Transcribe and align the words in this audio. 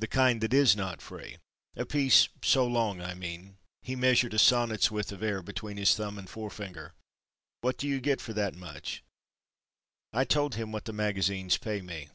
The 0.00 0.08
kind 0.08 0.40
that 0.40 0.52
is 0.52 0.74
not 0.74 1.00
free. 1.00 1.36
A 1.76 1.86
piece 1.86 2.28
so 2.42 2.66
long 2.66 3.00
I 3.00 3.14
mean."—He 3.14 3.94
measured 3.94 4.34
a 4.34 4.38
sonnet's 4.40 4.90
width 4.90 5.12
of 5.12 5.22
air 5.22 5.42
between 5.44 5.76
his 5.76 5.94
thumb 5.94 6.18
and 6.18 6.28
fore 6.28 6.50
finger—"what 6.50 7.78
do 7.78 7.86
you 7.86 8.00
get 8.00 8.20
for 8.20 8.32
that 8.32 8.56
much?" 8.56 9.04
I 10.12 10.24
told 10.24 10.56
him 10.56 10.72
what 10.72 10.86
the 10.86 10.92
magazines 10.92 11.56
pay 11.56 11.82
me. 11.82 12.08